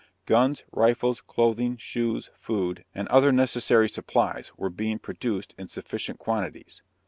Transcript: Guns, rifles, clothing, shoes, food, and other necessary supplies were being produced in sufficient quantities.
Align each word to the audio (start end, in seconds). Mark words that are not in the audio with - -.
Guns, 0.25 0.63
rifles, 0.71 1.21
clothing, 1.21 1.77
shoes, 1.77 2.31
food, 2.39 2.85
and 2.95 3.07
other 3.09 3.31
necessary 3.31 3.87
supplies 3.87 4.51
were 4.57 4.71
being 4.71 4.97
produced 4.97 5.53
in 5.59 5.67
sufficient 5.67 6.17
quantities. 6.17 6.81